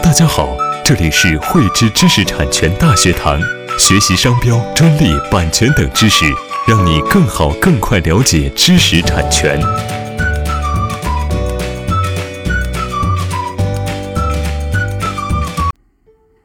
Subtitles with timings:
[0.00, 3.38] 大家好，这里是汇知知识产权大学堂，
[3.78, 6.24] 学习商标、专利、版权等知识，
[6.66, 9.60] 让你更好、更快了解知识产权。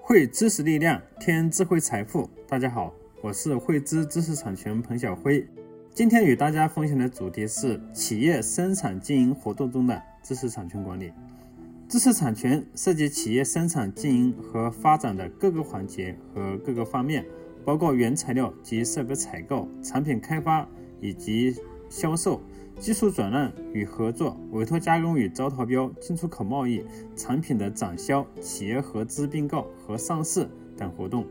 [0.00, 2.30] 汇知识力量，添智慧财富。
[2.48, 5.44] 大家好，我是汇知知识产权彭晓辉。
[5.92, 11.12] 今天与大家分享的主题是企业生产经营活动中的知识产权管理。
[11.92, 17.22] 知识产权涉及企业生产经营和发展的各个环节和各个方面，
[17.66, 20.66] 包括原材料及设备采购、产品开发
[21.02, 21.54] 以及
[21.90, 22.40] 销售、
[22.80, 26.82] 技术转让与合作、委托加工与招投标、进出口贸易、
[27.14, 30.48] 产品的展销、企业合资并购和上市
[30.78, 31.26] 等活动。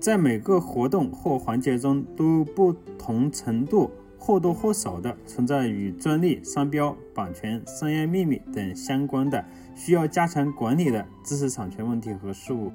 [0.00, 3.88] 在每个活动或环节中，都不同程度。
[4.24, 12.70] 或多或少的存在与专利、商标、版权、商业秘密等相关的需要加强管理的知识产权问题和事务。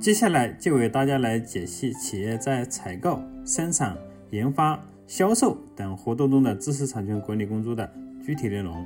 [0.00, 3.96] 接下来就为大家来解析企业在采购、生产、
[4.30, 7.88] 研发、销售等活动中的知识产权管理工作的
[8.26, 8.84] 具体内容。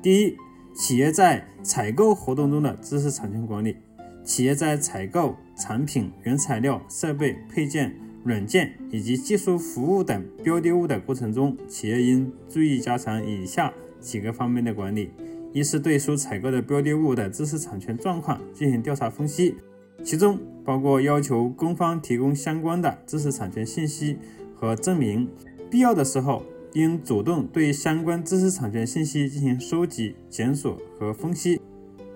[0.00, 0.36] 第一，
[0.76, 3.76] 企业在采购活动中的知识产权管理。
[4.22, 7.92] 企业在采购产品、原材料、设备、配件。
[8.24, 15.10] 软件以及技术服务等标的物的过程中，企业应注意加强以下几个方面的管理：
[15.52, 19.54] 一是对所采购的标的物的知识产权状况进行调查分析，
[20.02, 24.16] 其中包括要求供方提供相关的知识产权信息
[24.54, 25.26] 和证明；
[25.70, 31.60] 必要的时候，应主动对相关知识产权信息进行收集、检索和分析。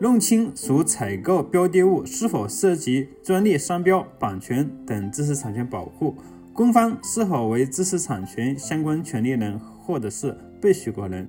[0.01, 6.15] 弄清所采购标的物是否涉及专利、商标、版权等知识产权保护，
[6.53, 11.29] 供方是否为知识产权相关权利人或者是被许可人。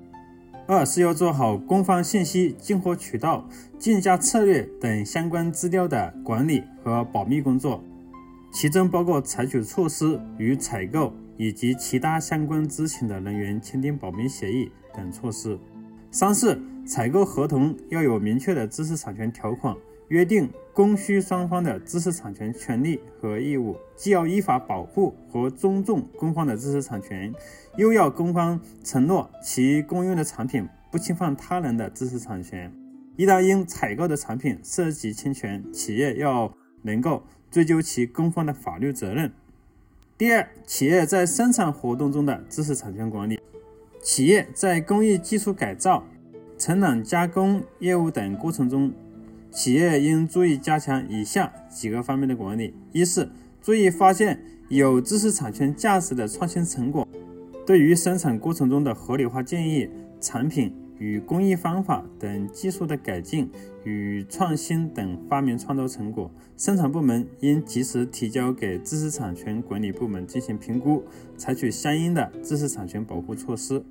[0.68, 7.84] 二是要做好供方信息、进货渠道、竞价策略等相关资料的管理和保密工作，
[8.54, 15.58] 其中包括采取措施与采购以及其他相关知情的人员签订保密协议等措施。
[16.12, 19.78] 三是采购合同要有明确的知识产权条款，
[20.08, 27.32] 约定供需双方的知识产权权利和义务，既要依法保护和尊重供方的知识产权，
[27.78, 32.74] 又要供方承诺其供应的产品不侵犯他人的知识产权。
[33.16, 36.52] 一旦因采购的产品涉及侵权，企业要
[36.82, 37.22] 能够
[37.52, 39.32] 追究其供方的法律责任。
[40.18, 43.40] 第二，企业在生产活动中的知识产权管理。
[44.02, 46.06] 企业在工艺技术改造、
[46.60, 48.92] 承揽加工业务等过程中，
[49.50, 53.30] 企业应注意加强以下几个方面的管理：一是
[53.62, 57.08] 注意发现有知识产权价值的创新成果，
[57.66, 60.76] 对于生产过程中的合理化建议、产品。
[61.00, 63.50] 与工艺方法等技术的改进
[63.86, 71.02] 与创新等发明创造成果，生产部门应及时提交给知识产权管理部门进行评估，
[71.38, 73.82] 采取相应的知识产权保护措施。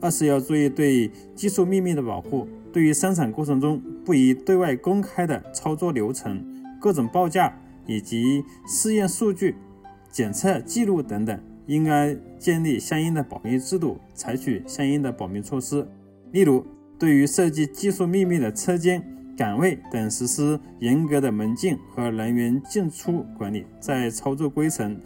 [0.00, 6.42] 二是要注意对技术秘密的保护，对于生产过程中不宜对外公开的操作流程、
[6.80, 7.54] 各种报价
[7.86, 9.56] 以及试验数据、
[10.10, 15.86] 检测记录等等，应该建立相应的保密制度，采取相应的保密措施。
[16.32, 16.64] 例如，
[16.98, 19.02] 对于涉及技术秘密的车间、
[19.36, 24.98] 岗位等，实施严格的门禁和人员进出管理，在操作规程、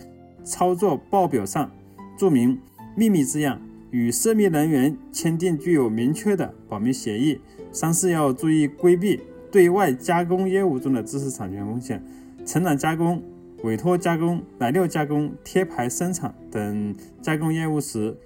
[0.45, 1.71] 操作报表上
[2.19, 2.59] 注明
[2.97, 3.61] “秘密”字样，
[3.95, 7.41] 与涉密人员签订具有明确的保密协议。
[7.71, 9.21] 三是要注意规避
[9.53, 12.03] 对外加工业务中的知识产权风险，
[12.45, 13.23] 承揽加工、
[13.63, 18.17] 委托加工、来料加工、贴牌生产等加工业务时。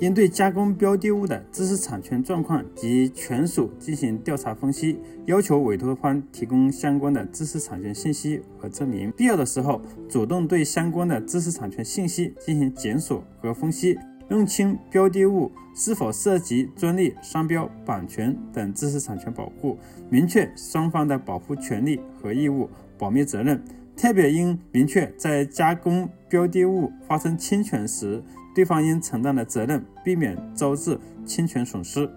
[0.00, 9.12] 应对加工标的物的知识产权状况及权属进行调查分析，要求委托方提供相关的知识产权信息和证明。
[9.14, 13.98] 必要的时候，主动对相关的知识产权信息进行检索和分析，
[14.32, 19.78] 认清标的物是否涉及专利、商标、版权等知识产权保护，
[20.08, 22.68] 明确双方的保护权利和义务、
[22.98, 23.62] 保密责任。
[23.94, 28.22] 特别应明确，在加工标的物发生侵权时。
[28.54, 32.10] 对方应承担的责任，避免招致侵权损失。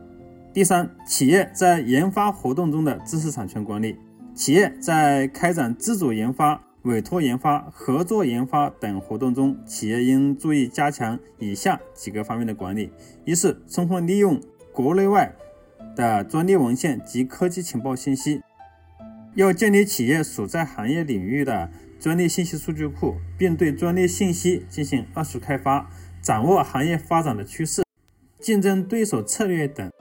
[0.53, 3.97] 第三，企业在研发活动中的知识产权管理。
[4.33, 12.91] 企业在开展自主研发、委托研发、合作研发等活动中，企业应注意加强以下几个方面的管理：
[13.25, 14.39] 一是充分利用
[14.71, 15.35] 国内外
[15.95, 18.41] 的专利文献及科技情报信息，
[19.33, 25.89] 要建立企业所在行业领域的专利信息数据库，并对专利信息进行二次开发。
[26.21, 27.83] 掌握行业发展的趋势、
[28.39, 29.91] 竞争对手策略等。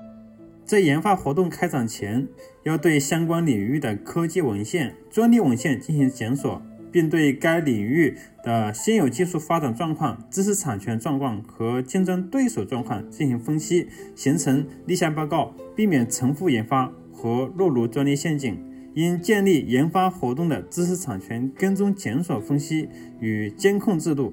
[0.64, 2.26] 在研发活动开展前，
[2.62, 6.62] 要对相关领域的科技文献、专利文献进行检索，
[6.94, 18.56] 并对该领域的现有技术发展状况、知识产权状况和竞争对手状况进行分析，形成立项报告，避免重复研发和落入专利陷阱。
[18.94, 22.88] 应建立研发活动的知识产权跟踪检索分析
[23.18, 24.32] 与监控制度。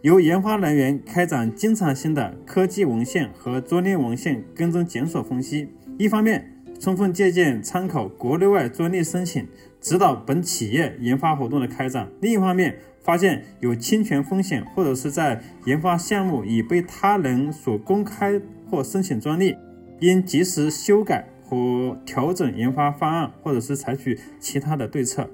[0.00, 9.46] 由研发人员开展经常性的科技文献和专利文献跟踪检索分析，一方面充分借鉴参考国内外专利申请，
[9.82, 18.40] 指导本企业研发活动的开展；另一方面，发现有侵权风险或者是在研发项目已被他人所公开
[18.70, 19.56] 或申请专利，
[19.98, 25.28] 应及时修改和调整研发方案，或者是采取其他的对策。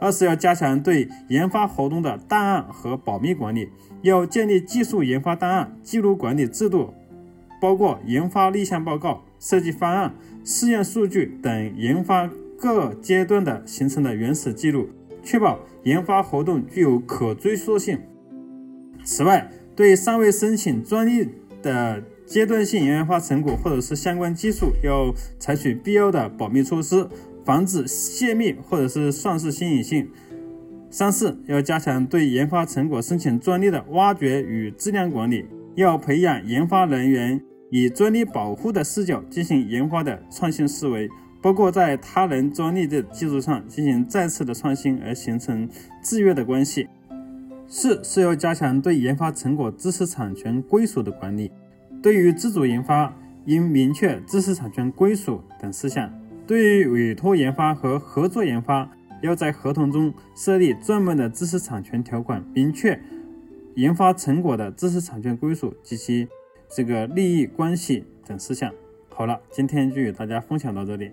[0.00, 3.70] 二是要加强对研发活动的档案和保密管理，
[4.02, 6.92] 要建立技术研发档案记录管理制度，
[7.62, 10.12] 包括研发立项报告、设计方案、
[10.44, 12.28] 试验数据等研发
[12.58, 14.88] 各阶段的形成的原始记录，
[15.22, 17.98] 确保研发活动具有可追溯性。
[19.04, 21.28] 此外，对尚未申请专利
[21.62, 27.08] 的阶段性研发成果或者是相关技术，要采取必要的保密措施。
[27.44, 30.10] 防止泄密或者是丧失新颖性。
[30.90, 41.08] 三是要加强对研发成果申请专利的挖掘与质量管理，要培养研发人员以专利保护的视角进行研发的创新思维，
[41.46, 45.68] 包括在他人专利的基础上进行再次的创新而形成
[46.02, 46.88] 制约的关系。
[47.68, 51.52] 四是要加强对研发成果知识产权归属的管理，
[52.02, 56.12] 对于自主研发应明确知识产权归属等事项。
[56.48, 58.90] 对于委托研发和合作研发，
[59.22, 63.00] 要在合同中设立专门的知识产权条款，明确
[63.76, 66.26] 研发成果的知识产权归属及其
[66.68, 68.74] 这个利益关系等事项。
[69.10, 71.12] 好了，今天就与大家分享到这里。